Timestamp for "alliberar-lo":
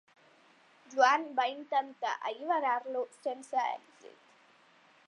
2.31-3.05